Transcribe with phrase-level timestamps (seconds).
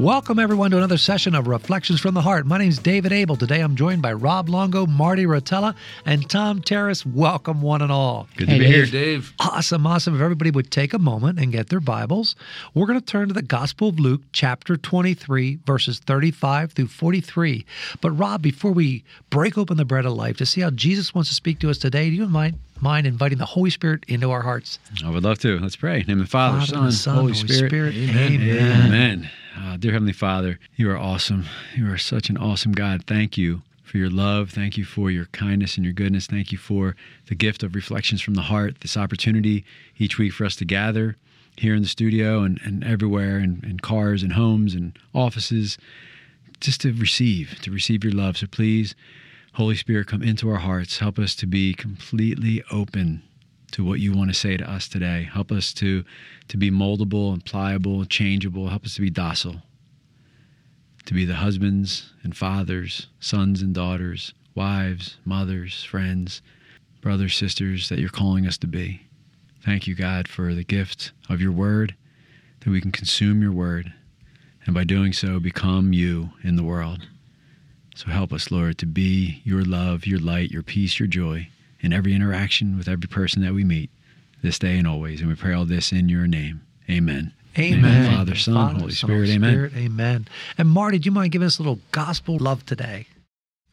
[0.00, 2.46] Welcome, everyone, to another session of Reflections from the Heart.
[2.46, 3.36] My name is David Abel.
[3.36, 5.74] Today I'm joined by Rob Longo, Marty Rotella,
[6.06, 7.04] and Tom Terrace.
[7.04, 8.26] Welcome, one and all.
[8.38, 8.74] Good to hey, be Dave.
[8.74, 9.34] here, Dave.
[9.40, 10.14] Awesome, awesome.
[10.14, 12.34] If everybody would take a moment and get their Bibles,
[12.72, 17.66] we're going to turn to the Gospel of Luke, chapter 23, verses 35 through 43.
[18.00, 21.28] But, Rob, before we break open the bread of life to see how Jesus wants
[21.28, 24.42] to speak to us today, do you mind mind inviting the Holy Spirit into our
[24.42, 24.78] hearts?
[25.04, 25.58] I would love to.
[25.58, 26.02] Let's pray.
[26.06, 27.70] name of the Father, Father Son, Son, Holy, Holy Spirit.
[27.70, 27.94] Spirit.
[27.94, 28.32] Amen.
[28.32, 28.86] Amen.
[28.86, 29.30] Amen.
[29.58, 31.46] Uh, dear Heavenly Father, you are awesome.
[31.76, 33.04] You are such an awesome God.
[33.06, 34.50] Thank you for your love.
[34.50, 36.26] Thank you for your kindness and your goodness.
[36.26, 36.94] Thank you for
[37.26, 39.64] the gift of reflections from the heart, this opportunity
[39.98, 41.16] each week for us to gather
[41.56, 45.76] here in the studio and, and everywhere, in, in cars and homes and offices,
[46.60, 48.36] just to receive, to receive your love.
[48.36, 48.94] So please,
[49.54, 50.98] Holy Spirit, come into our hearts.
[50.98, 53.22] Help us to be completely open
[53.72, 55.28] to what you want to say to us today.
[55.32, 56.04] Help us to,
[56.48, 58.68] to be moldable and pliable, changeable.
[58.68, 59.62] Help us to be docile,
[61.04, 66.42] to be the husbands and fathers, sons and daughters, wives, mothers, friends,
[67.00, 69.02] brothers, sisters that you're calling us to be.
[69.64, 71.96] Thank you, God, for the gift of your word,
[72.60, 73.92] that we can consume your word,
[74.64, 77.08] and by doing so, become you in the world.
[77.94, 81.48] So help us, Lord, to be your love, your light, your peace, your joy
[81.80, 83.90] in every interaction with every person that we meet
[84.42, 85.20] this day and always.
[85.20, 86.62] And we pray all this in your name.
[86.88, 87.32] Amen.
[87.58, 87.78] Amen.
[87.78, 88.16] Amen.
[88.16, 89.26] Father, Son, Father, Holy Spirit.
[89.26, 89.52] Son, amen.
[89.52, 90.28] Spirit, amen.
[90.56, 93.06] And Marty, do you mind giving us a little gospel love today?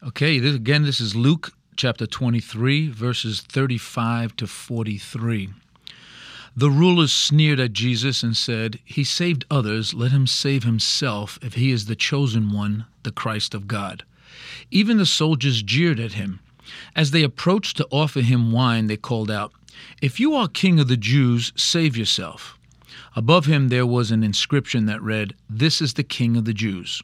[0.02, 5.50] Okay, this, again, this is Luke chapter 23, verses 35 to 43.
[6.56, 11.54] The rulers sneered at Jesus and said, He saved others, let him save himself if
[11.54, 14.04] he is the chosen one, the Christ of God.
[14.70, 16.40] Even the soldiers jeered at him.
[16.94, 19.52] As they approached to offer him wine, they called out,
[20.02, 22.58] If you are king of the Jews, save yourself.
[23.16, 27.02] Above him there was an inscription that read, This is the king of the Jews.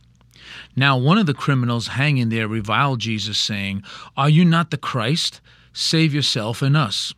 [0.77, 3.83] Now one of the criminals hanging there reviled Jesus, saying,
[4.17, 5.41] Are you not the Christ?
[5.73, 7.15] Save yourself and us.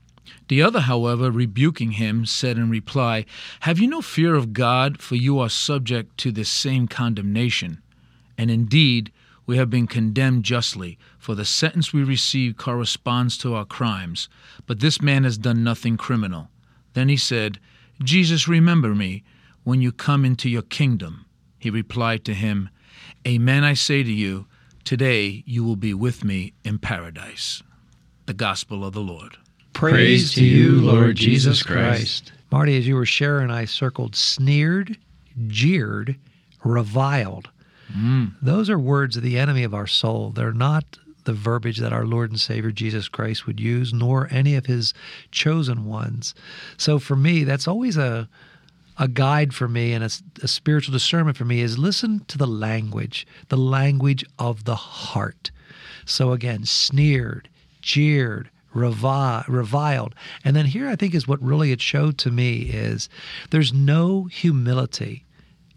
[0.49, 3.25] The other, however, rebuking him, said in reply,
[3.61, 7.83] Have you no fear of God, for you are subject to this same condemnation?
[8.39, 9.13] And indeed,
[9.47, 14.29] we have been condemned justly, for the sentence we receive corresponds to our crimes.
[14.67, 16.49] But this man has done nothing criminal.
[16.95, 17.59] Then he said,
[18.03, 19.23] Jesus, remember me
[19.65, 21.27] when you come into your kingdom.
[21.59, 22.69] He replied to him,
[23.27, 24.47] Amen, I say to you,
[24.85, 27.63] today you will be with me in paradise.
[28.27, 29.39] The Gospel of the Lord.
[29.77, 32.33] Praise, Praise to you, Lord Jesus Christ.
[32.51, 34.97] Marty, as you were sharing, I circled sneered,
[35.49, 36.17] jeered,
[36.65, 37.51] reviled.
[37.95, 38.33] Mm.
[38.41, 40.31] Those are words of the enemy of our soul.
[40.31, 44.55] They're not the verbiage that our Lord and Savior Jesus Christ would use, nor any
[44.55, 44.95] of his
[45.31, 46.35] chosen ones.
[46.79, 48.31] So for me, that's always a
[48.99, 50.11] a guide for me and a,
[50.43, 55.51] a, spiritual discernment for me is listen to the language, the language of the heart.
[56.07, 57.51] So again, sneered,
[57.83, 60.15] jeered, reviled.
[60.45, 63.09] And then here I think is what really it showed to me is
[63.51, 65.25] there's no humility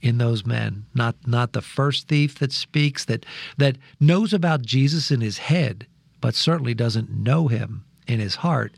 [0.01, 0.85] in those men.
[0.93, 3.25] Not not the first thief that speaks that
[3.57, 5.87] that knows about Jesus in his head
[6.21, 8.73] but certainly doesn't know him in his heart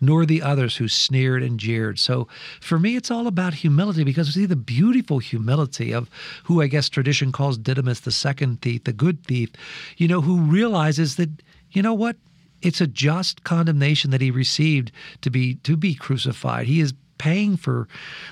[0.00, 1.98] nor the others who sneered and jeered.
[1.98, 2.28] So
[2.60, 6.08] for me it's all about humility because see the beautiful humility of
[6.44, 9.50] who I guess tradition calls Didymus the second thief the good thief
[9.96, 11.30] you know who realizes that
[11.72, 12.16] you know what
[12.62, 17.56] it's a just condemnation that he received to be to be crucified he is paying
[17.56, 17.88] for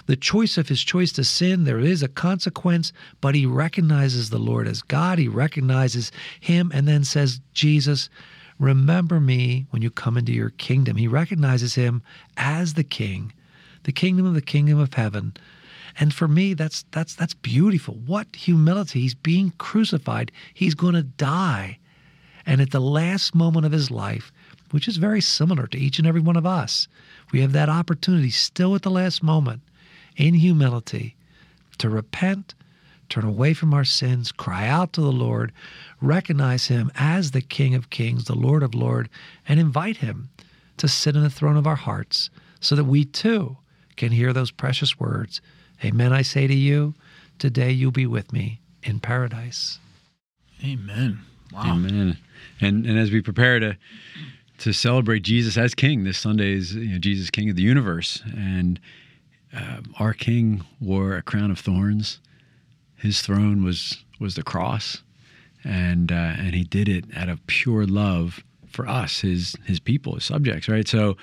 [0.06, 1.64] the choice of his choice to sin.
[1.64, 5.18] There is a consequence, but he recognizes the Lord as God.
[5.18, 8.08] He recognizes him and then says, Jesus,
[8.58, 10.96] remember me when you come into your kingdom.
[10.96, 12.02] He recognizes him
[12.36, 13.32] as the king,
[13.84, 15.34] the kingdom of the kingdom of heaven.
[15.98, 17.94] And for me, that's that's that's beautiful.
[17.94, 19.00] What humility.
[19.00, 20.32] He's being crucified.
[20.52, 21.78] He's going to die.
[22.46, 24.32] And at the last moment of his life,
[24.70, 26.88] which is very similar to each and every one of us,
[27.32, 29.62] we have that opportunity still at the last moment
[30.16, 31.16] in humility
[31.78, 32.54] to repent,
[33.08, 35.52] turn away from our sins, cry out to the Lord,
[36.00, 39.08] recognize Him as the King of Kings, the Lord of Lords,
[39.48, 40.30] and invite Him
[40.76, 42.30] to sit in the throne of our hearts
[42.60, 43.56] so that we too
[43.96, 45.40] can hear those precious words
[45.84, 46.94] Amen, I say to you,
[47.38, 49.80] today you'll be with me in paradise.
[50.64, 51.20] Amen.
[51.54, 51.74] Wow.
[51.74, 52.18] Amen.
[52.60, 53.76] And and as we prepare to
[54.58, 58.22] to celebrate Jesus as King, this Sunday is you know, Jesus King of the universe,
[58.36, 58.80] and
[59.54, 62.20] uh, our King wore a crown of thorns.
[62.96, 65.02] His throne was was the cross,
[65.62, 70.14] and uh, and he did it out of pure love for us, his his people,
[70.14, 70.88] his subjects, right?
[70.88, 71.16] So,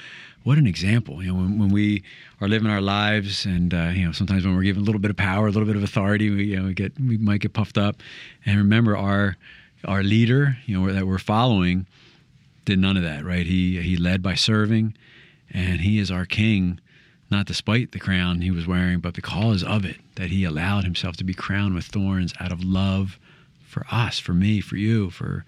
[0.44, 1.22] what an example!
[1.22, 2.04] You know, when, when we
[2.40, 5.12] are living our lives, and uh, you know, sometimes when we're given a little bit
[5.12, 7.54] of power, a little bit of authority, we you know, we get we might get
[7.54, 8.02] puffed up,
[8.46, 9.36] and remember our
[9.86, 11.88] our leader, you know, that we're following,
[12.66, 13.46] did none of that, right?
[13.46, 14.96] He he led by serving,
[15.52, 16.80] and he is our King,
[17.30, 21.18] not despite the crown he was wearing, but because of it, that he allowed himself
[21.18, 23.20] to be crowned with thorns out of love
[23.64, 25.46] for us, for me, for you, for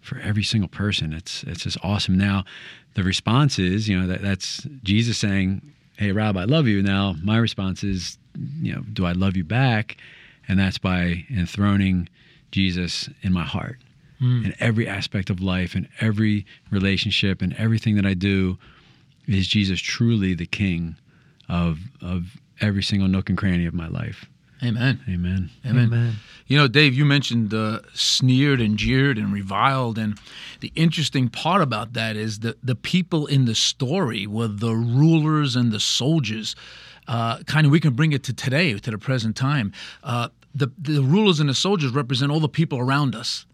[0.00, 1.12] for every single person.
[1.12, 2.16] It's it's just awesome.
[2.16, 2.44] Now,
[2.94, 5.62] the response is, you know, that that's Jesus saying,
[5.96, 8.18] "Hey, Rob, I love you." Now, my response is,
[8.60, 9.96] you know, do I love you back?
[10.48, 12.08] And that's by enthroning
[12.50, 13.78] Jesus in my heart,
[14.20, 18.58] in every aspect of life, in every relationship, and everything that I do.
[19.26, 20.96] Is Jesus truly the King
[21.48, 24.26] of of every single nook and cranny of my life?
[24.62, 25.00] Amen.
[25.08, 25.50] Amen.
[25.66, 25.84] Amen.
[25.84, 26.14] Amen.
[26.46, 30.18] You know, Dave, you mentioned uh, sneered and jeered and reviled, and
[30.60, 35.56] the interesting part about that is that the people in the story were the rulers
[35.56, 36.56] and the soldiers.
[37.06, 39.72] Uh, kind of, we can bring it to today, to the present time.
[40.02, 43.46] Uh, the the rulers and the soldiers represent all the people around us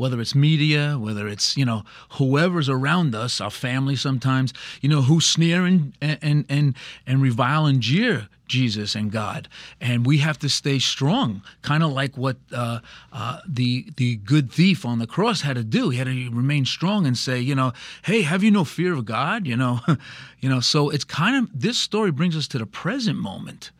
[0.00, 5.02] whether it's media, whether it's you know whoever's around us, our family sometimes, you know,
[5.02, 6.74] who sneer and and and
[7.06, 9.46] and revile and jeer Jesus and God,
[9.78, 12.80] and we have to stay strong, kind of like what uh,
[13.12, 15.90] uh, the the good thief on the cross had to do.
[15.90, 19.04] He had to remain strong and say, you know, hey, have you no fear of
[19.04, 19.46] God?
[19.46, 19.80] You know,
[20.40, 20.60] you know.
[20.60, 23.70] So it's kind of this story brings us to the present moment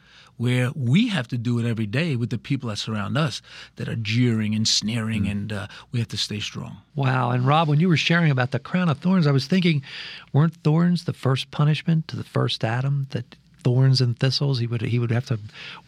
[0.40, 3.42] where we have to do it every day with the people that surround us
[3.76, 6.78] that are jeering and sneering, and uh, we have to stay strong.
[6.94, 7.30] Wow.
[7.30, 9.82] And Rob, when you were sharing about the crown of thorns, I was thinking,
[10.32, 13.06] weren't thorns the first punishment to the first Adam?
[13.10, 15.38] That thorns and thistles, he would he would have to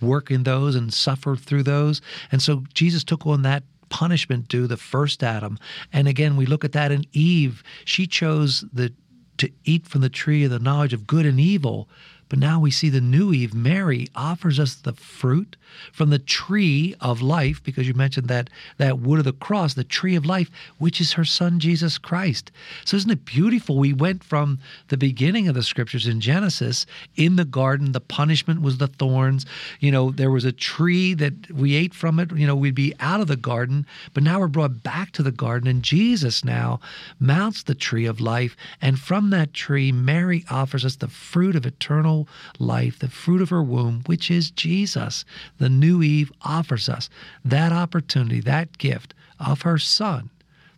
[0.02, 2.02] work in those and suffer through those.
[2.30, 5.58] And so Jesus took on that punishment to the first Adam.
[5.94, 7.62] And again, we look at that in Eve.
[7.86, 8.92] She chose the
[9.38, 11.88] to eat from the tree of the knowledge of good and evil.
[12.32, 15.54] But now we see the new Eve, Mary, offers us the fruit
[15.92, 18.48] from the tree of life, because you mentioned that
[18.78, 22.50] that wood of the cross, the tree of life, which is her son Jesus Christ.
[22.86, 23.78] So isn't it beautiful?
[23.78, 26.86] We went from the beginning of the scriptures in Genesis
[27.16, 29.44] in the garden, the punishment was the thorns.
[29.80, 32.94] You know, there was a tree that we ate from it, you know, we'd be
[32.98, 33.84] out of the garden,
[34.14, 36.80] but now we're brought back to the garden, and Jesus now
[37.20, 41.66] mounts the tree of life, and from that tree, Mary offers us the fruit of
[41.66, 42.21] eternal
[42.58, 45.24] life, the fruit of her womb, which is Jesus.
[45.58, 47.08] The new Eve offers us
[47.44, 50.30] that opportunity, that gift of her Son,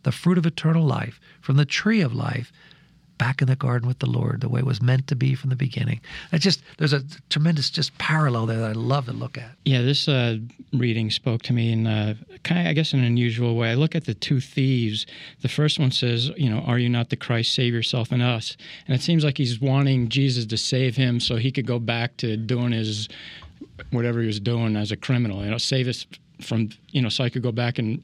[0.03, 2.53] the fruit of eternal life from the tree of life.
[3.25, 5.49] Back in the garden with the Lord, the way it was meant to be from
[5.49, 6.01] the beginning.
[6.31, 9.53] It's just there's a tremendous just parallel there that I love to look at.
[9.65, 10.37] Yeah, this uh,
[10.75, 13.71] reading spoke to me in uh, kind of, I guess, in an unusual way.
[13.71, 15.07] I look at the two thieves.
[15.41, 17.55] The first one says, you know, are you not the Christ?
[17.55, 18.59] Save yourself and us.
[18.87, 22.19] And it seems like he's wanting Jesus to save him so he could go back
[22.19, 23.09] to doing his
[23.91, 25.43] whatever he was doing as a criminal.
[25.43, 26.07] You know, save us
[26.43, 28.03] from, you know, so I could go back and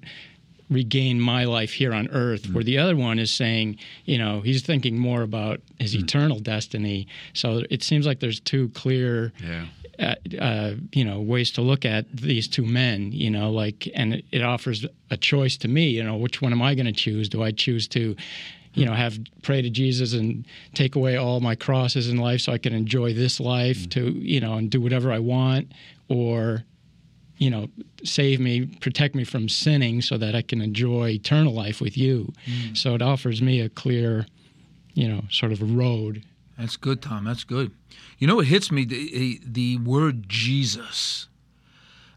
[0.71, 4.63] regain my life here on earth where the other one is saying you know he's
[4.63, 7.07] thinking more about his eternal destiny.
[7.35, 9.67] So it seems like there's two clear Yeah.
[9.99, 14.15] uh, uh, you know ways to look at these two men you know like and
[14.15, 16.93] it, it offers a choice to me you know which one am i going to
[16.93, 17.29] choose?
[17.29, 18.15] Do i choose to
[18.73, 22.53] you know have pray to jesus and take away all my crosses in life so
[22.53, 25.73] i can enjoy this life to you know and do whatever i want?
[26.09, 26.65] Or
[27.41, 27.67] you know
[28.05, 32.33] save me protect me from sinning so that i can enjoy eternal life with you
[32.75, 34.27] so it offers me a clear
[34.95, 36.23] you know sort of a road
[36.61, 37.25] That's good, Tom.
[37.25, 37.73] That's good.
[38.19, 38.85] You know what hits me?
[38.85, 41.27] The, the word Jesus.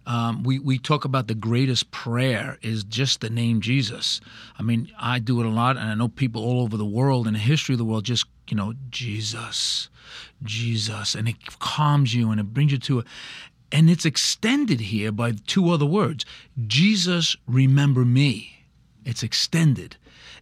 [0.05, 4.19] Um, we, we talk about the greatest prayer is just the name Jesus.
[4.59, 7.25] I mean, I do it a lot, and I know people all over the world
[7.25, 9.87] in the history of the world just, you know, Jesus,
[10.43, 11.15] Jesus.
[11.15, 13.03] And it calms you and it brings you to a.
[13.73, 16.25] And it's extended here by two other words
[16.67, 18.65] Jesus, remember me.
[19.03, 19.97] It's extended.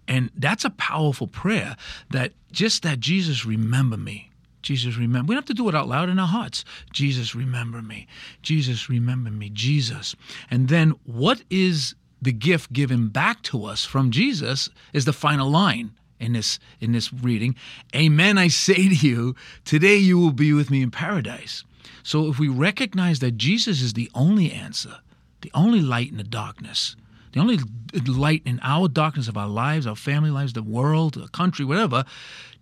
[0.07, 1.77] And that's a powerful prayer
[2.09, 4.29] that just that Jesus remember me.
[4.61, 5.29] Jesus, remember.
[5.29, 6.65] We don't have to do it out loud in our hearts.
[6.91, 8.05] Jesus, remember me.
[8.41, 9.49] Jesus, remember me.
[9.49, 10.15] Jesus.
[10.51, 15.49] And then what is the gift given back to us from Jesus is the final
[15.49, 17.55] line in this in this reading.
[17.95, 19.35] Amen I say to you,
[19.65, 21.63] today you will be with me in paradise.
[22.03, 24.97] So if we recognize that Jesus is the only answer,
[25.41, 26.95] the only light in the darkness,
[27.33, 27.59] the only
[28.07, 32.03] light in our darkness of our lives, our family lives, the world, the country, whatever,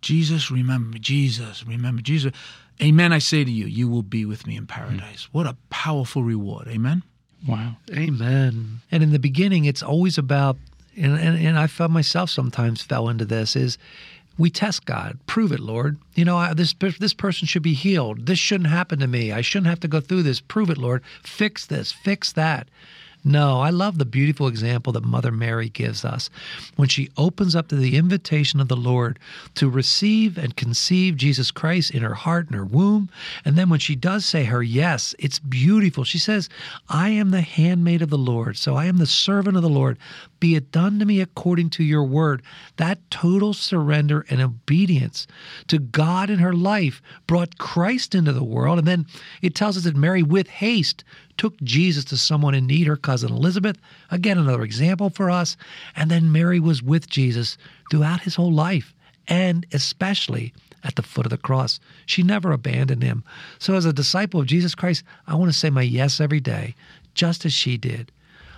[0.01, 0.99] Jesus, remember me.
[0.99, 2.31] Jesus, remember Jesus.
[2.81, 5.27] Amen, I say to you, you will be with me in paradise.
[5.31, 6.67] What a powerful reward.
[6.67, 7.03] Amen.
[7.47, 7.75] Wow.
[7.91, 8.81] Amen.
[8.91, 10.57] And in the beginning, it's always about,
[10.95, 13.77] and, and, and I felt myself sometimes fell into this, is
[14.39, 15.19] we test God.
[15.27, 15.97] Prove it, Lord.
[16.15, 18.25] You know, I, this this person should be healed.
[18.25, 19.31] This shouldn't happen to me.
[19.31, 20.39] I shouldn't have to go through this.
[20.39, 21.03] Prove it, Lord.
[21.21, 21.91] Fix this.
[21.91, 22.69] Fix that.
[23.23, 26.29] No, I love the beautiful example that Mother Mary gives us
[26.77, 29.19] when she opens up to the invitation of the Lord
[29.55, 33.09] to receive and conceive Jesus Christ in her heart and her womb.
[33.43, 36.05] And then when she does say her yes, it's beautiful.
[36.05, 36.47] She says,
[36.87, 39.97] I am the handmaid of the Lord, so I am the servant of the Lord.
[40.39, 42.41] Be it done to me according to your word.
[42.77, 45.27] That total surrender and obedience
[45.67, 48.79] to God in her life brought Christ into the world.
[48.79, 49.05] And then
[49.41, 51.03] it tells us that Mary, with haste,
[51.39, 53.77] took Jesus to someone in need, her cousin Elizabeth.
[54.11, 55.55] Again, another example for us.
[55.95, 57.57] And then Mary was with Jesus
[57.89, 58.93] throughout his whole life,
[59.25, 60.53] and especially
[60.83, 61.79] at the foot of the cross.
[62.05, 63.23] She never abandoned him.
[63.57, 66.75] So, as a disciple of Jesus Christ, I want to say my yes every day,
[67.13, 68.11] just as she did.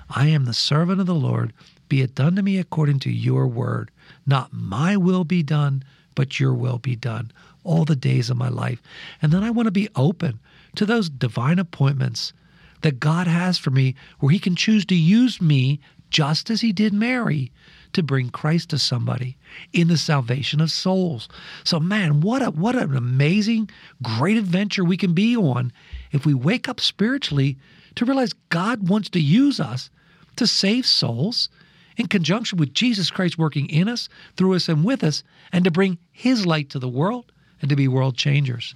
[0.10, 1.54] I am the servant of the Lord.
[1.88, 3.92] Be it done to me according to your word.
[4.26, 5.84] Not my will be done,
[6.16, 7.32] but your will be done
[7.64, 8.82] all the days of my life.
[9.22, 10.40] And then I want to be open
[10.76, 12.34] to those divine appointments
[12.82, 16.72] that God has for me where He can choose to use me just as He
[16.72, 17.52] did Mary
[17.94, 19.38] to bring Christ to somebody
[19.74, 21.28] in the salvation of souls.
[21.64, 23.70] So man, what a what an amazing
[24.02, 25.72] great adventure we can be on
[26.12, 27.58] if we wake up spiritually
[27.96, 29.90] to realize God wants to use us
[30.38, 31.50] to save souls
[31.98, 34.08] in conjunction with Jesus Christ working in us,
[34.38, 37.76] through us and with us and to bring his light to the world and to
[37.76, 38.74] be world changers.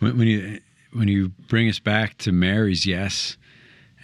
[0.00, 0.60] When, you
[0.94, 3.36] when you bring us back to Mary's yes,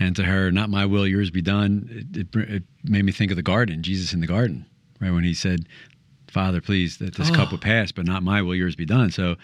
[0.01, 3.31] and to her, not my will, yours be done, it, it, it, made me think
[3.31, 4.65] of the garden, Jesus in the garden,
[4.99, 5.13] right?
[5.13, 5.69] When he said,
[6.29, 7.35] Father, please, that this oh.
[7.35, 9.11] cup would pass, but not my will, yours be done.
[9.11, 9.37] So,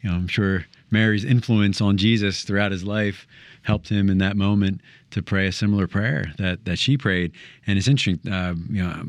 [0.00, 3.26] you know, I'm sure Mary's influence on Jesus throughout his life
[3.62, 4.80] helped him in that moment
[5.10, 7.32] to pray a similar prayer that, that she prayed.
[7.66, 9.02] And it's interesting, uh, you know,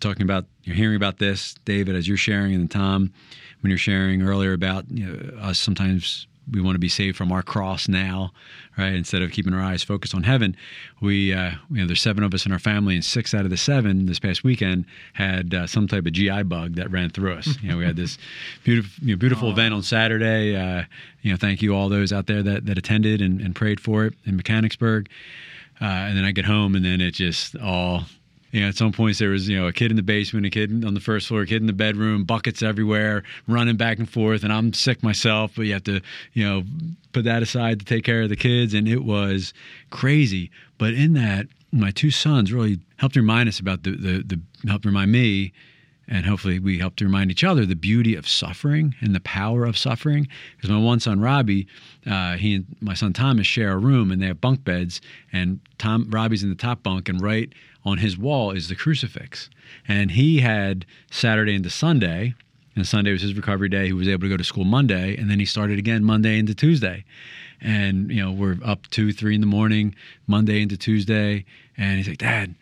[0.00, 3.12] talking about, you're hearing about this, David, as you're sharing, and Tom,
[3.60, 7.32] when you're sharing earlier about you know, us sometimes we want to be saved from
[7.32, 8.32] our cross now,
[8.76, 8.92] right?
[8.92, 10.56] Instead of keeping our eyes focused on heaven,
[11.00, 13.50] we, uh, you know, there's seven of us in our family, and six out of
[13.50, 17.34] the seven this past weekend had uh, some type of GI bug that ran through
[17.34, 17.56] us.
[17.62, 18.18] You know, we had this
[18.64, 20.56] beautiful, you know, beautiful event on Saturday.
[20.56, 20.84] Uh,
[21.22, 24.04] you know, thank you all those out there that, that attended and, and prayed for
[24.04, 25.08] it in Mechanicsburg.
[25.80, 28.04] Uh, and then I get home, and then it just all
[28.52, 30.50] you know, at some points there was, you know, a kid in the basement, a
[30.50, 34.08] kid on the first floor, a kid in the bedroom, buckets everywhere, running back and
[34.08, 34.44] forth.
[34.44, 36.00] And I'm sick myself, but you have to,
[36.34, 36.62] you know,
[37.12, 38.74] put that aside to take care of the kids.
[38.74, 39.52] And it was
[39.90, 40.50] crazy.
[40.78, 44.84] But in that, my two sons really helped remind us about the, the, the helped
[44.84, 45.52] remind me
[46.08, 49.64] and hopefully we help to remind each other the beauty of suffering and the power
[49.64, 50.28] of suffering.
[50.56, 51.66] Because my one son Robbie,
[52.06, 55.00] uh, he and my son Thomas share a room, and they have bunk beds,
[55.32, 57.52] and Tom Robbie's in the top bunk, and right
[57.84, 59.50] on his wall is the crucifix.
[59.86, 62.34] And he had Saturday into Sunday,
[62.74, 63.86] and Sunday was his recovery day.
[63.86, 66.54] He was able to go to school Monday, and then he started again Monday into
[66.54, 67.04] Tuesday.
[67.60, 69.94] And you know we're up two, three in the morning,
[70.26, 71.44] Monday into Tuesday,
[71.76, 72.56] and he's like, Dad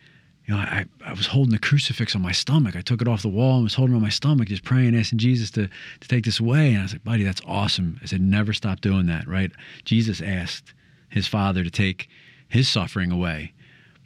[0.45, 2.75] you know, I, I was holding the crucifix on my stomach.
[2.75, 4.97] I took it off the wall and was holding it on my stomach, just praying,
[4.97, 6.69] asking Jesus to, to take this away.
[6.69, 7.99] And I was like, buddy, that's awesome.
[8.01, 9.51] I said, never stop doing that, right?
[9.85, 10.73] Jesus asked
[11.09, 12.09] his father to take
[12.49, 13.53] his suffering away.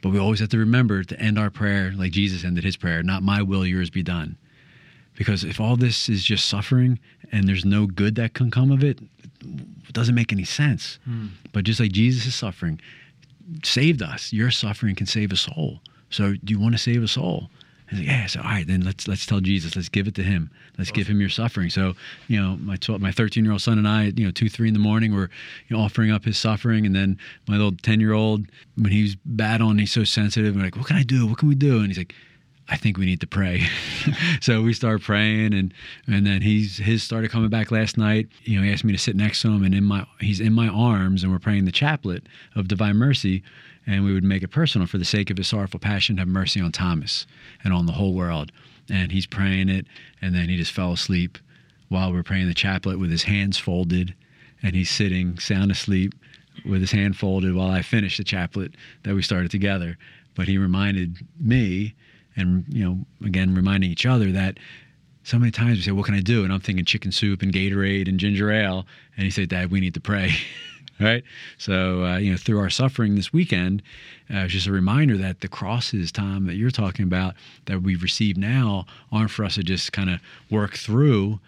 [0.02, 3.02] But we always have to remember to end our prayer like Jesus ended his prayer,
[3.02, 4.36] not my will, yours be done.
[5.16, 6.98] Because if all this is just suffering
[7.32, 9.00] and there's no good that can come of it,
[9.40, 10.98] it doesn't make any sense.
[11.04, 11.28] Hmm.
[11.52, 12.80] But just like Jesus' suffering
[13.64, 15.80] saved us, your suffering can save a soul.
[16.10, 17.50] So do you want to save a soul?
[17.88, 18.26] And like, yeah.
[18.26, 19.76] So all right, then let's let's tell Jesus.
[19.76, 20.50] Let's give it to Him.
[20.76, 20.96] Let's awesome.
[20.96, 21.70] give Him your suffering.
[21.70, 21.94] So
[22.28, 24.68] you know, my 12, my 13 year old son and I, you know, two three
[24.68, 25.28] in the morning, we're
[25.68, 28.46] you know, offering up his suffering, and then my little 10 year old,
[28.76, 30.56] when he's bad on, he's so sensitive.
[30.56, 31.26] We're like, what can I do?
[31.26, 31.78] What can we do?
[31.78, 32.14] And he's like.
[32.68, 33.62] I think we need to pray.
[34.40, 35.72] so we start praying and
[36.08, 38.28] and then he's his started coming back last night.
[38.42, 40.52] You know, he asked me to sit next to him and in my he's in
[40.52, 42.24] my arms and we're praying the chaplet
[42.56, 43.44] of divine mercy
[43.86, 46.60] and we would make it personal for the sake of his sorrowful passion have mercy
[46.60, 47.26] on thomas
[47.64, 48.52] and on the whole world
[48.88, 49.86] and he's praying it
[50.20, 51.38] and then he just fell asleep
[51.88, 54.14] while we're praying the chaplet with his hands folded,
[54.62, 56.14] and he's sitting sound asleep
[56.64, 58.74] with his hand folded while I finished the chaplet
[59.04, 59.98] that we started together.
[60.34, 61.94] But he reminded me,
[62.34, 64.58] and you know, again reminding each other that
[65.22, 67.52] so many times we say, "What can I do?" And I'm thinking chicken soup and
[67.52, 70.34] Gatorade and ginger ale, and he said, "Dad, we need to pray."
[71.00, 71.22] right?
[71.58, 73.82] So, uh, you know, through our suffering this weekend,
[74.32, 77.34] uh, it's just a reminder that the crosses, Tom, that you're talking about,
[77.66, 81.40] that we've received now, aren't for us to just kind of work through,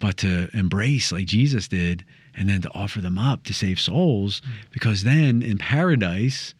[0.00, 4.42] but to embrace like Jesus did, and then to offer them up to save souls.
[4.70, 6.54] Because then in paradise,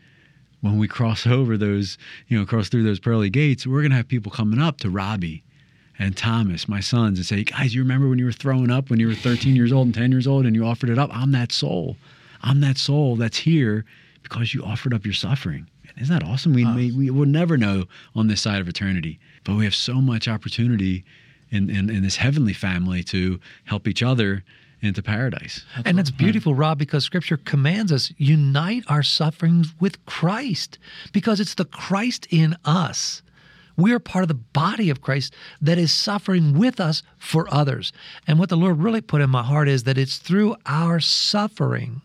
[0.61, 1.99] when we cross over those,
[2.29, 4.91] you know, cross through those pearly gates, we're going to have people coming up to
[4.91, 5.45] Robbie
[5.99, 8.99] and Thomas, my sons, and say, guys, you remember when you were throwing up when
[8.99, 11.11] you were 13 years old and 10 years old and you offered it up?
[11.13, 11.97] I'm that soul.
[12.43, 13.85] I'm that soul that's here
[14.23, 15.69] because you offered up your suffering.
[16.01, 16.55] Isn't that awesome?
[16.55, 17.85] We, we, we will never know
[18.15, 21.05] on this side of eternity, but we have so much opportunity
[21.51, 24.43] in, in, in this heavenly family to help each other
[24.81, 25.65] into paradise.
[25.85, 30.79] and it's beautiful, Rob, because Scripture commands us unite our sufferings with Christ,
[31.13, 33.23] because it's the Christ in us.
[33.77, 37.93] We are part of the body of Christ that is suffering with us for others.
[38.27, 42.03] And what the Lord really put in my heart is that it's through our suffering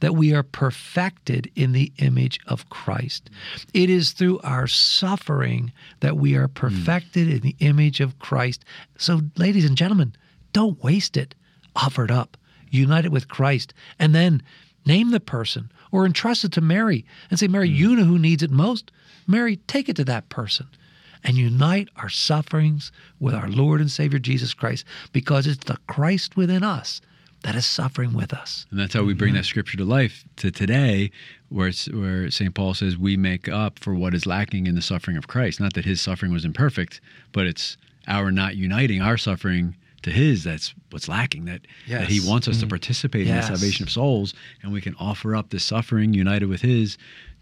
[0.00, 3.30] that we are perfected in the image of Christ.
[3.72, 6.54] It is through our suffering that we are hmm.
[6.54, 8.64] perfected in the image of Christ.
[8.98, 10.14] So, ladies and gentlemen,
[10.52, 11.34] don't waste it.
[11.74, 12.36] Offer it up,
[12.70, 14.42] unite it with Christ, and then
[14.86, 17.74] name the person or entrust it to Mary and say, Mary, hmm.
[17.74, 18.90] you know who needs it most.
[19.26, 20.68] Mary, take it to that person
[21.24, 26.36] and unite our sufferings with our Lord and Savior Jesus Christ because it's the Christ
[26.36, 27.00] within us
[27.42, 28.66] that is suffering with us.
[28.70, 31.10] And that's how we bring that scripture to life to today,
[31.48, 32.54] where where St.
[32.54, 35.60] Paul says we make up for what is lacking in the suffering of Christ.
[35.60, 37.00] Not that his suffering was imperfect,
[37.32, 37.76] but it's
[38.08, 42.02] our not uniting our suffering to his that's what's lacking that, yes.
[42.02, 42.60] that he wants us mm.
[42.60, 43.46] to participate yes.
[43.46, 46.96] in the salvation of souls and we can offer up this suffering united with his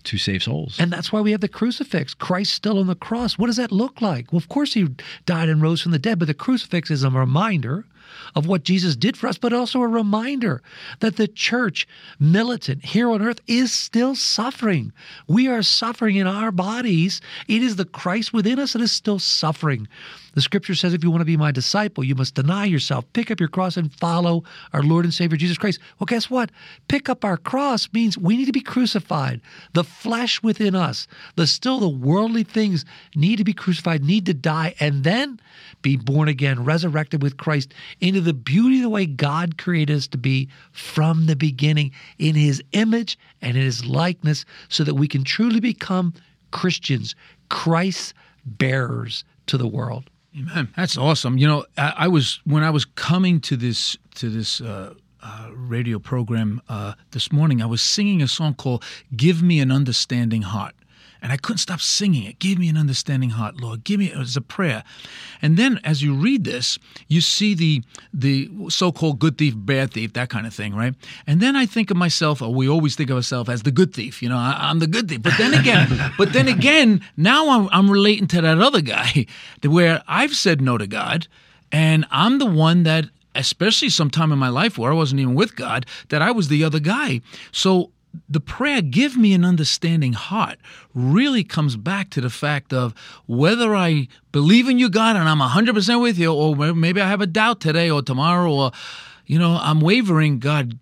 [0.05, 0.77] to save souls.
[0.79, 2.15] And that's why we have the crucifix.
[2.15, 3.39] Christ still on the cross.
[3.39, 4.33] What does that look like?
[4.33, 4.89] Well, of course, he
[5.27, 7.87] died and rose from the dead, but the crucifix is a reminder
[8.35, 10.63] of what Jesus did for us, but also a reminder
[11.01, 11.87] that the church,
[12.19, 14.93] militant here on earth, is still suffering.
[15.29, 17.21] We are suffering in our bodies.
[17.49, 19.89] It is the Christ within us that is still suffering.
[20.35, 23.31] The scripture says, if you want to be my disciple, you must deny yourself, pick
[23.31, 25.79] up your cross, and follow our Lord and Savior Jesus Christ.
[25.99, 26.51] Well, guess what?
[26.89, 29.41] Pick up our cross means we need to be crucified.
[29.75, 34.35] The flesh within us, the still the worldly things need to be crucified, need to
[34.35, 35.39] die, and then
[35.83, 40.07] be born again, resurrected with Christ into the beauty of the way God created us
[40.09, 45.09] to be from the beginning in his image and in his likeness so that we
[45.09, 46.15] can truly become
[46.51, 47.15] Christians,
[47.49, 50.11] Christ's bearers to the world.
[50.37, 50.69] Amen.
[50.77, 51.39] That's awesome.
[51.39, 55.51] You know, I, I was when I was coming to this to this uh, uh,
[55.53, 57.63] radio program uh, this morning.
[57.63, 58.83] I was singing a song called
[59.15, 60.75] "Give Me an Understanding Heart."
[61.25, 62.39] And I couldn't stop singing it.
[62.39, 63.83] Give me an understanding heart, Lord.
[63.83, 64.85] Give me it was a prayer.
[65.41, 67.83] And then as you read this, you see the
[68.13, 70.95] the so-called good thief, bad thief, that kind of thing, right?
[71.27, 73.95] And then I think of myself, or we always think of ourselves as the good
[73.95, 74.23] thief.
[74.23, 75.23] You know, I, am the good thief.
[75.23, 79.25] But then again, but then again, now I'm, I'm relating to that other guy,
[79.65, 81.27] where I've said no to God,
[81.73, 85.35] and I'm the one that especially some time in my life where I wasn't even
[85.35, 87.21] with God, that I was the other guy.
[87.51, 87.91] So
[88.29, 90.59] the prayer, give me an understanding heart,
[90.95, 92.95] really comes back to the fact of
[93.27, 97.21] whether I believe in you, God, and I'm 100% with you, or maybe I have
[97.21, 98.73] a doubt today or tomorrow, or,
[99.27, 100.79] you know, I'm wavering, God,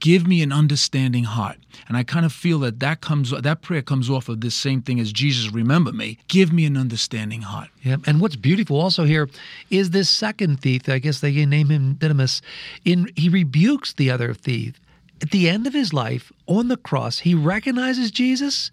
[0.00, 1.56] give me an understanding heart.
[1.88, 4.82] And I kind of feel that that comes, that prayer comes off of this same
[4.82, 7.68] thing as Jesus, remember me, give me an understanding heart.
[7.82, 7.96] Yeah.
[8.06, 9.28] And what's beautiful also here
[9.70, 12.42] is this second thief, I guess they name him Didymus,
[12.84, 14.80] in, he rebukes the other thief
[15.22, 18.70] at the end of his life on the cross, he recognizes Jesus,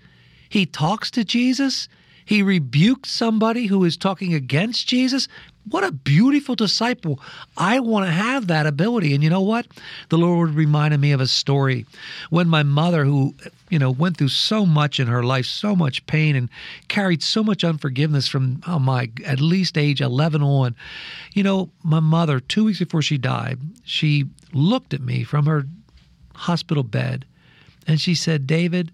[0.49, 1.87] he talks to Jesus,
[2.25, 5.27] he rebukes somebody who is talking against Jesus.
[5.69, 7.19] What a beautiful disciple.
[7.57, 9.13] I want to have that ability.
[9.13, 9.67] And you know what?
[10.09, 11.85] The Lord reminded me of a story
[12.29, 13.35] when my mother, who,
[13.69, 16.49] you know, went through so much in her life, so much pain, and
[16.87, 20.75] carried so much unforgiveness from, oh my, at least age 11 on.
[21.33, 25.65] You know, my mother, two weeks before she died, she looked at me from her
[26.33, 27.25] hospital bed.
[27.87, 28.91] And she said, David,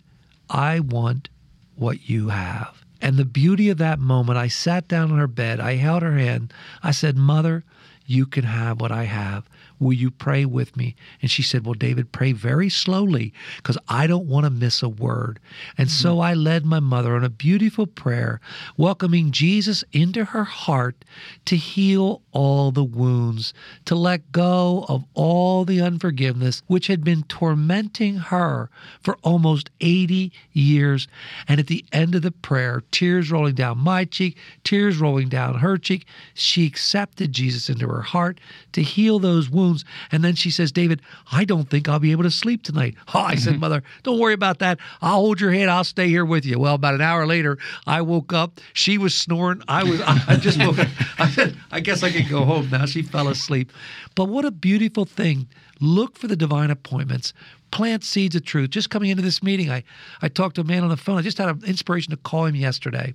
[0.49, 1.29] I want
[1.75, 2.83] what you have.
[3.01, 6.17] And the beauty of that moment, I sat down on her bed, I held her
[6.17, 7.63] hand, I said, Mother,
[8.05, 9.47] you can have what I have.
[9.79, 10.95] Will you pray with me?
[11.21, 14.89] And she said, Well, David, pray very slowly because I don't want to miss a
[14.89, 15.39] word.
[15.77, 16.03] And mm-hmm.
[16.03, 18.41] so I led my mother on a beautiful prayer,
[18.77, 21.05] welcoming Jesus into her heart
[21.45, 23.53] to heal all the wounds,
[23.85, 28.69] to let go of all the unforgiveness which had been tormenting her
[29.01, 31.07] for almost 80 years.
[31.47, 35.55] And at the end of the prayer, tears rolling down my cheek, tears rolling down
[35.55, 38.39] her cheek, she accepted Jesus into her heart
[38.73, 39.68] to heal those wounds.
[40.11, 41.01] And then she says, David,
[41.31, 42.95] I don't think I'll be able to sleep tonight.
[43.13, 44.79] Oh, I said, Mother, don't worry about that.
[45.01, 45.69] I'll hold your hand.
[45.69, 46.59] I'll stay here with you.
[46.59, 48.59] Well, about an hour later, I woke up.
[48.73, 49.61] She was snoring.
[49.67, 50.87] I was, I just woke up.
[51.19, 52.85] I said, I guess I could go home now.
[52.85, 53.71] She fell asleep.
[54.15, 55.47] But what a beautiful thing.
[55.79, 57.33] Look for the divine appointments
[57.71, 58.69] plant seeds of truth.
[58.69, 59.83] Just coming into this meeting, I,
[60.21, 61.17] I talked to a man on the phone.
[61.17, 63.13] I just had an inspiration to call him yesterday.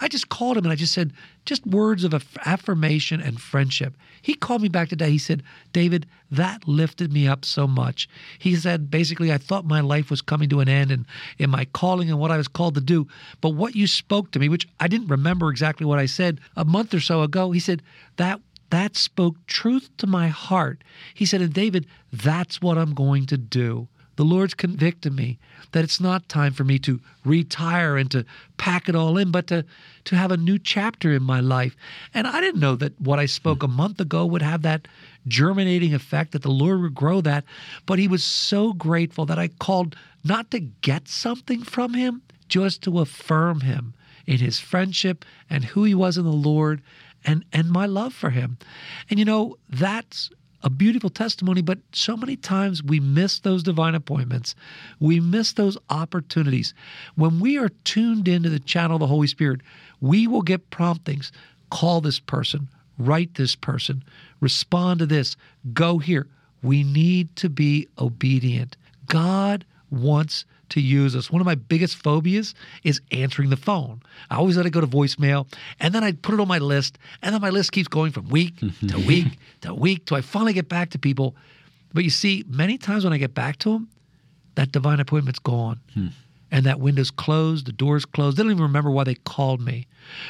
[0.00, 1.12] I just called him and I just said,
[1.44, 3.96] just words of affirmation and friendship.
[4.20, 5.10] He called me back today.
[5.10, 8.08] He said, David, that lifted me up so much.
[8.38, 11.06] He said, basically, I thought my life was coming to an end and
[11.38, 13.06] in my calling and what I was called to do.
[13.40, 16.64] But what you spoke to me, which I didn't remember exactly what I said a
[16.64, 17.82] month or so ago, he said,
[18.16, 20.82] that that spoke truth to my heart.
[21.14, 25.38] He said, and David, that's what I'm going to do the Lord's convicted me
[25.72, 28.24] that it's not time for me to retire and to
[28.56, 29.64] pack it all in, but to,
[30.04, 31.76] to have a new chapter in my life.
[32.14, 34.88] And I didn't know that what I spoke a month ago would have that
[35.28, 37.44] germinating effect, that the Lord would grow that.
[37.84, 42.82] But He was so grateful that I called not to get something from Him, just
[42.82, 43.92] to affirm Him
[44.26, 46.80] in His friendship and who He was in the Lord
[47.26, 48.56] and, and my love for Him.
[49.10, 50.30] And you know, that's
[50.62, 54.54] a beautiful testimony, but so many times we miss those divine appointments.
[54.98, 56.72] We miss those opportunities.
[57.14, 59.60] When we are tuned into the channel of the Holy Spirit,
[60.00, 61.30] we will get promptings.
[61.70, 64.02] Call this person, write this person,
[64.40, 65.36] respond to this,
[65.72, 66.26] go here.
[66.62, 68.76] We need to be obedient.
[69.06, 71.30] God wants to use us.
[71.30, 74.02] One of my biggest phobias is answering the phone.
[74.30, 75.46] I always let it go to voicemail,
[75.80, 78.28] and then I put it on my list, and then my list keeps going from
[78.28, 78.54] week
[78.88, 81.34] to week to week till I finally get back to people.
[81.92, 83.88] But you see, many times when I get back to them,
[84.56, 85.80] that divine appointment's gone.
[85.94, 86.08] Hmm.
[86.50, 88.36] And that window's closed, the door's closed.
[88.36, 89.86] They don't even remember why they called me.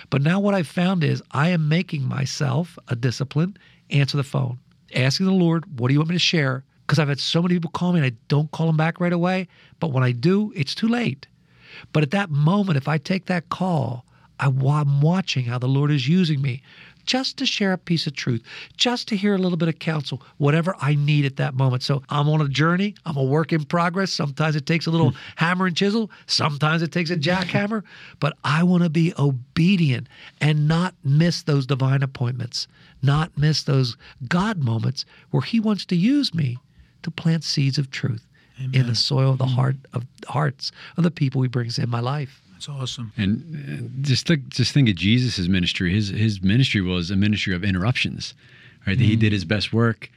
[0.08, 3.56] But now what I've found is I am making myself a discipline,
[3.90, 4.58] answer the phone,
[4.94, 6.64] asking the Lord, what do you want me to share?
[6.86, 9.12] Because I've had so many people call me and I don't call them back right
[9.12, 9.48] away.
[9.80, 11.26] But when I do, it's too late.
[11.92, 14.04] But at that moment, if I take that call,
[14.38, 16.62] I, am watching how the Lord is using me
[17.04, 18.42] just to share a piece of truth,
[18.76, 21.82] just to hear a little bit of counsel, whatever I need at that moment.
[21.82, 22.94] So I'm on a journey.
[23.06, 24.12] I'm a work in progress.
[24.12, 25.16] Sometimes it takes a little hmm.
[25.36, 26.10] hammer and chisel.
[26.26, 27.84] Sometimes it takes a jackhammer.
[28.18, 30.08] But I want to be obedient
[30.40, 32.66] and not miss those divine appointments,
[33.02, 33.96] not miss those
[34.28, 36.58] God moments where He wants to use me
[37.02, 38.26] to plant seeds of truth
[38.58, 38.80] Amen.
[38.80, 42.00] in the soil of the heart of hearts of the people he brings in my
[42.00, 42.40] life.
[42.52, 43.12] That's awesome.
[43.18, 45.92] And uh, just think, just think of Jesus' ministry.
[45.92, 48.34] His his ministry was a ministry of interruptions,
[48.86, 48.96] right?
[48.96, 49.02] Mm.
[49.02, 50.10] He did his best work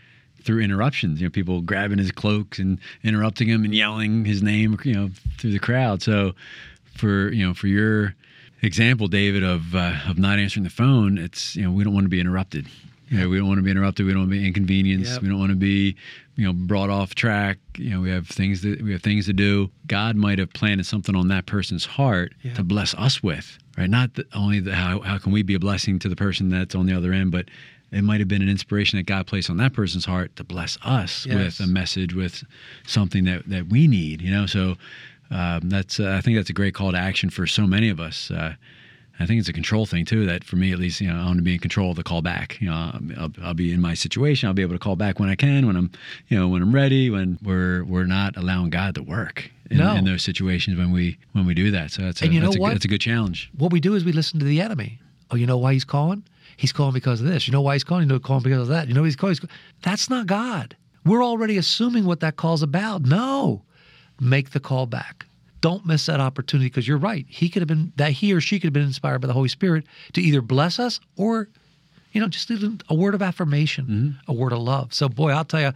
[0.44, 1.20] through interruptions.
[1.20, 5.10] You know, people grabbing his cloaks and interrupting him and yelling his name, you know,
[5.38, 6.02] through the crowd.
[6.02, 6.34] So,
[6.96, 8.16] for you know, for your
[8.62, 12.06] example, David, of uh, of not answering the phone, it's you know, we don't want
[12.06, 12.68] to be interrupted.
[13.10, 14.06] You know, we don't want to be interrupted.
[14.06, 15.14] We don't want to be inconvenienced.
[15.14, 15.22] Yep.
[15.24, 15.96] We don't want to be,
[16.40, 17.58] you know, brought off track.
[17.78, 19.70] You know, we have things that we have things to do.
[19.88, 22.56] God might have planted something on that person's heart yep.
[22.56, 23.90] to bless us with, right?
[23.90, 26.86] Not only the, how how can we be a blessing to the person that's on
[26.86, 27.50] the other end, but
[27.92, 30.78] it might have been an inspiration that God placed on that person's heart to bless
[30.86, 31.60] us yes.
[31.60, 32.46] with a message, with
[32.86, 34.22] something that that we need.
[34.22, 34.76] You know, so
[35.32, 38.00] um, that's uh, I think that's a great call to action for so many of
[38.00, 38.32] us.
[38.32, 38.56] Uh,
[39.20, 40.26] I think it's a control thing too.
[40.26, 42.04] That for me, at least, you know, I want to be in control of the
[42.04, 42.60] call back.
[42.62, 44.48] You know, I'll, I'll, be in my situation.
[44.48, 45.92] I'll be able to call back when I can, when I'm,
[46.30, 47.10] you know, when I'm ready.
[47.10, 49.96] When we're we're not allowing God to work in, no.
[49.96, 51.92] in those situations when we when we do that.
[51.92, 52.72] So that's a, and you know what?
[52.72, 53.50] A, that's a good challenge.
[53.58, 55.00] What we do is we listen to the enemy.
[55.32, 56.24] Oh, you know why he's calling?
[56.56, 57.48] He's calling because of this.
[57.48, 58.04] You know why he's calling?
[58.04, 58.88] You know, calling because of that.
[58.88, 59.32] You know he's calling.
[59.32, 59.56] He's calling.
[59.82, 60.76] That's not God.
[61.06, 63.04] We're already assuming what that call's about.
[63.04, 63.64] No,
[64.20, 65.26] make the call back
[65.62, 67.26] don't miss that opportunity because you're right.
[67.28, 69.50] He could have been that he or she could have been inspired by the Holy
[69.50, 71.50] Spirit to either bless us or,
[72.12, 74.32] you know, just a word of affirmation, mm-hmm.
[74.32, 74.94] a word of love.
[74.94, 75.72] So, boy, I'll tell you,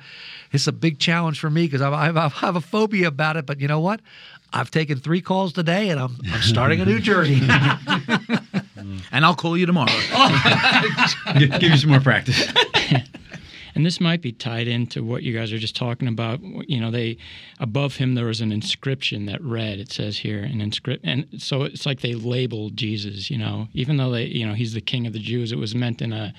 [0.51, 3.45] it's a big challenge for me because I, I, have a phobia about it.
[3.45, 4.01] But you know what?
[4.51, 7.41] I've taken three calls today, and I'm, I'm starting a new journey.
[9.11, 9.91] and I'll call you tomorrow.
[11.39, 12.51] give you some more practice.
[13.75, 16.41] And this might be tied into what you guys are just talking about.
[16.41, 17.17] You know, they
[17.59, 19.79] above him there was an inscription that read.
[19.79, 23.29] It says here an inscription, and so it's like they labeled Jesus.
[23.29, 25.73] You know, even though they, you know, he's the King of the Jews, it was
[25.73, 26.33] meant in a,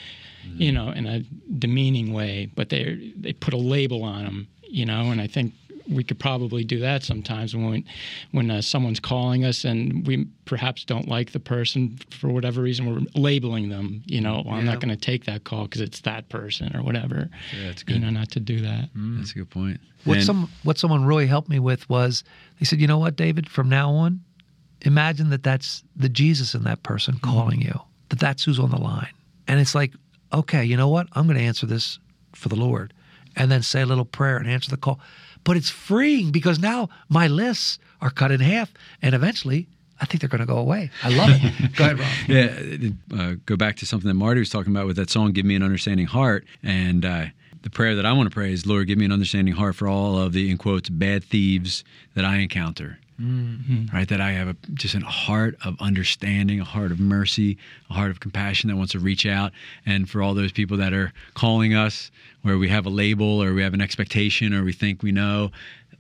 [0.46, 0.62] mm-hmm.
[0.62, 1.20] you know, in a
[1.58, 2.50] demeaning way.
[2.54, 4.48] But they they put a label on him.
[4.62, 5.54] You know, and I think
[5.88, 7.84] we could probably do that sometimes when
[8.32, 12.86] when uh, someone's calling us and we perhaps don't like the person for whatever reason
[12.86, 16.00] we're labeling them you know well, i'm not going to take that call because it's
[16.02, 17.28] that person or whatever.
[17.56, 17.96] Yeah, that's good.
[17.96, 18.92] you know not to do that.
[18.94, 19.18] Mm.
[19.18, 19.80] that's a good point.
[20.04, 22.24] What and, some what someone really helped me with was
[22.58, 23.48] they said you know what david?
[23.48, 24.20] From now on
[24.82, 27.30] imagine that that's the jesus in that person mm-hmm.
[27.30, 29.12] calling you that that's who's on the line.
[29.48, 29.92] And it's like
[30.32, 31.08] okay you know what?
[31.12, 31.98] I'm going to answer this
[32.32, 32.92] for the lord
[33.36, 35.00] and then say a little prayer and answer the call
[35.44, 39.68] but it's freeing because now my lists are cut in half, and eventually
[40.00, 40.90] I think they're going to go away.
[41.02, 41.76] I love it.
[41.76, 42.08] go ahead, Rob.
[42.28, 45.46] Yeah, uh, go back to something that Marty was talking about with that song, "Give
[45.46, 47.26] Me an Understanding Heart," and uh,
[47.62, 49.88] the prayer that I want to pray is, "Lord, give me an understanding heart for
[49.88, 53.94] all of the in quotes bad thieves that I encounter." Mm-hmm.
[53.94, 57.56] Right, that I have a, just a heart of understanding, a heart of mercy,
[57.88, 59.52] a heart of compassion that wants to reach out.
[59.86, 62.10] And for all those people that are calling us,
[62.42, 65.52] where we have a label or we have an expectation or we think we know,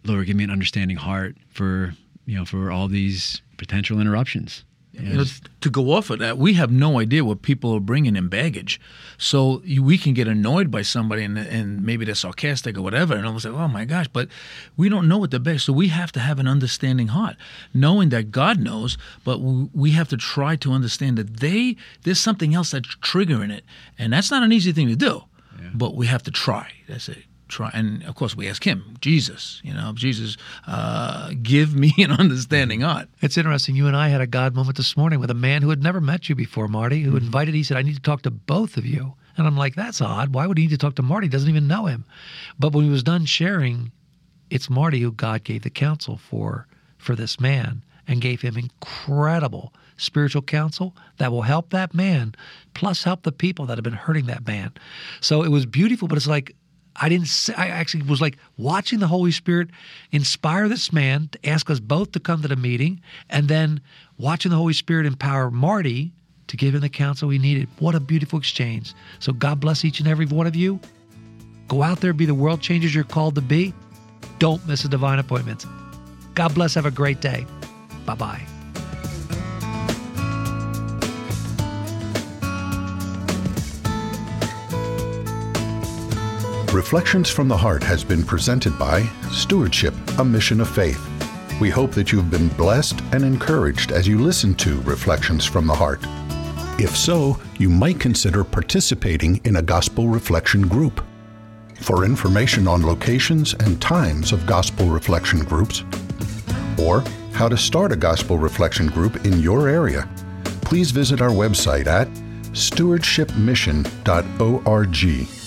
[0.04, 1.94] Lord, give me an understanding heart for
[2.26, 4.64] you know for all these potential interruptions.
[4.96, 5.24] You know,
[5.60, 8.80] to go off of that, we have no idea what people are bringing in baggage.
[9.18, 13.26] So we can get annoyed by somebody and, and maybe they're sarcastic or whatever, and
[13.26, 14.28] almost like, oh my gosh, but
[14.76, 15.64] we don't know what they're baggage.
[15.64, 17.36] So we have to have an understanding heart,
[17.72, 22.54] knowing that God knows, but we have to try to understand that they there's something
[22.54, 23.64] else that's triggering it,
[23.98, 25.24] and that's not an easy thing to do.
[25.60, 25.70] Yeah.
[25.74, 26.70] But we have to try.
[26.88, 31.74] That's it try and of course we ask him jesus you know jesus uh, give
[31.74, 33.08] me an understanding heart.
[33.20, 35.70] It's interesting you and i had a god moment this morning with a man who
[35.70, 37.24] had never met you before marty who mm-hmm.
[37.24, 39.14] invited he said i need to talk to both of you.
[39.36, 40.34] And i'm like that's odd.
[40.34, 41.26] Why would he need to talk to marty?
[41.26, 42.04] He doesn't even know him.
[42.58, 43.92] But when he was done sharing
[44.50, 46.66] it's marty who god gave the counsel for
[46.98, 52.34] for this man and gave him incredible spiritual counsel that will help that man
[52.74, 54.72] plus help the people that have been hurting that man.
[55.20, 56.54] So it was beautiful but it's like
[56.96, 59.68] I didn't say, I actually was like watching the Holy Spirit
[60.12, 63.80] inspire this man to ask us both to come to the meeting and then
[64.18, 66.12] watching the Holy Spirit empower Marty
[66.46, 67.68] to give him the counsel he needed.
[67.78, 68.94] What a beautiful exchange.
[69.18, 70.78] So God bless each and every one of you.
[71.68, 73.72] Go out there, be the world changers you're called to be.
[74.38, 75.64] Don't miss a divine appointment.
[76.34, 76.74] God bless.
[76.74, 77.46] Have a great day.
[78.04, 78.53] Bye bye.
[86.74, 91.00] Reflections from the Heart has been presented by Stewardship, a Mission of Faith.
[91.60, 95.74] We hope that you've been blessed and encouraged as you listen to Reflections from the
[95.74, 96.00] Heart.
[96.80, 101.00] If so, you might consider participating in a gospel reflection group.
[101.80, 105.84] For information on locations and times of gospel reflection groups,
[106.76, 110.08] or how to start a gospel reflection group in your area,
[110.62, 112.08] please visit our website at
[112.52, 115.43] stewardshipmission.org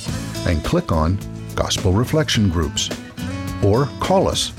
[0.47, 1.19] and click on
[1.55, 2.89] Gospel Reflection Groups
[3.63, 4.51] or call us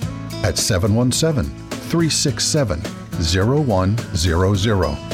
[0.44, 2.80] at 717 367
[3.18, 5.08] 0100.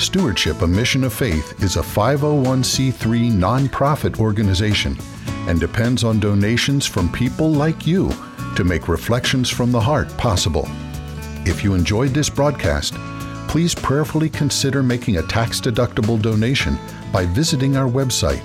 [0.00, 4.96] Stewardship, a Mission of Faith, is a 501c3 nonprofit organization
[5.48, 8.10] and depends on donations from people like you
[8.56, 10.68] to make Reflections from the Heart possible.
[11.44, 12.94] If you enjoyed this broadcast,
[13.48, 16.78] please prayerfully consider making a tax deductible donation
[17.12, 18.42] by visiting our website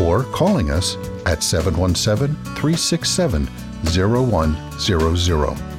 [0.00, 3.48] or calling us at 717 367
[3.84, 5.76] 0100.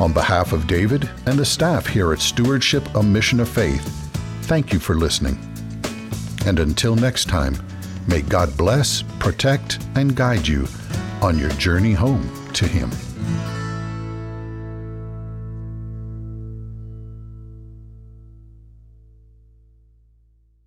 [0.00, 3.82] On behalf of David and the staff here at Stewardship, a Mission of Faith,
[4.42, 5.38] thank you for listening.
[6.46, 7.56] And until next time,
[8.06, 10.68] may God bless, protect, and guide you
[11.20, 12.90] on your journey home to Him.